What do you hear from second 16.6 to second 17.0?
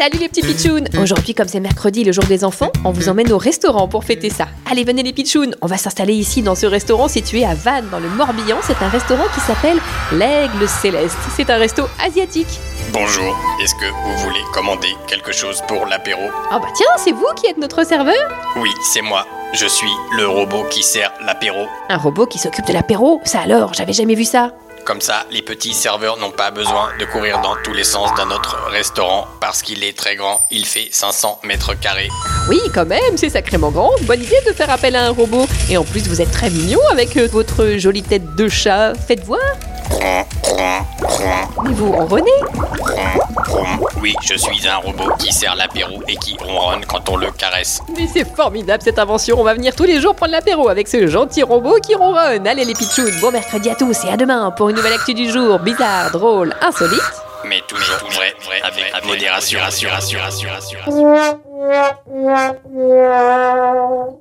tiens,